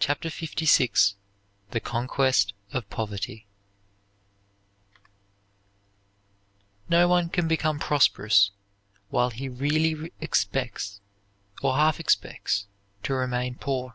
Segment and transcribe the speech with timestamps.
[0.00, 1.14] CHAPTER LVI
[1.70, 3.46] THE CONQUEST OF POVERTY
[6.88, 8.50] No one can become prosperous
[9.10, 11.00] while he really expects
[11.62, 12.66] or half expects
[13.04, 13.94] to remain poor.